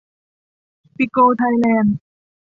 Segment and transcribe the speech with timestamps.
[0.97, 1.95] ปิโก ไทยแลนด์